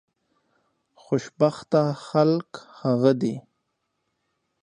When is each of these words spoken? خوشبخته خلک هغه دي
خوشبخته 1.03 1.81
خلک 2.07 2.49
هغه 2.79 3.11
دي 3.21 3.35